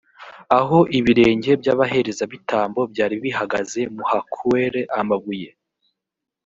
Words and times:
aho 0.59 0.77
ibirenge 0.99 1.51
by’abaherezabitambo 1.61 2.81
byari 2.91 3.15
bihagaze 3.23 3.81
muhakuere 3.95 4.81
amabuye 4.99 5.49